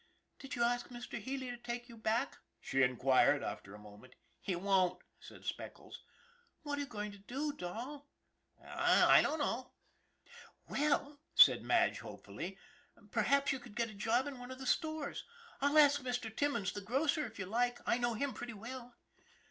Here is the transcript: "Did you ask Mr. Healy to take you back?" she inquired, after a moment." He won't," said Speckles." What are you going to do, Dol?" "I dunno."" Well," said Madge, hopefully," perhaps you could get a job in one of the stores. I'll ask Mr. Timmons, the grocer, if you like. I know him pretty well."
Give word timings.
"Did 0.39 0.55
you 0.55 0.63
ask 0.63 0.87
Mr. 0.87 1.19
Healy 1.21 1.51
to 1.51 1.57
take 1.57 1.87
you 1.87 1.95
back?" 1.95 2.39
she 2.59 2.81
inquired, 2.81 3.43
after 3.43 3.75
a 3.75 3.77
moment." 3.77 4.15
He 4.41 4.55
won't," 4.55 4.99
said 5.19 5.45
Speckles." 5.45 6.01
What 6.63 6.79
are 6.79 6.81
you 6.81 6.87
going 6.87 7.11
to 7.11 7.19
do, 7.19 7.53
Dol?" 7.53 8.07
"I 8.67 9.21
dunno."" 9.21 9.73
Well," 10.71 11.19
said 11.35 11.61
Madge, 11.61 11.99
hopefully," 11.99 12.57
perhaps 13.11 13.51
you 13.51 13.59
could 13.59 13.75
get 13.75 13.91
a 13.91 13.93
job 13.93 14.25
in 14.25 14.39
one 14.39 14.49
of 14.49 14.57
the 14.57 14.65
stores. 14.65 15.23
I'll 15.61 15.77
ask 15.77 16.01
Mr. 16.01 16.35
Timmons, 16.35 16.71
the 16.71 16.81
grocer, 16.81 17.23
if 17.27 17.37
you 17.37 17.45
like. 17.45 17.77
I 17.85 17.99
know 17.99 18.15
him 18.15 18.33
pretty 18.33 18.53
well." 18.53 18.95